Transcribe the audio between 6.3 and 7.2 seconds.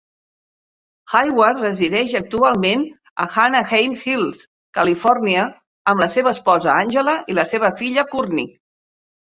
esposa Angela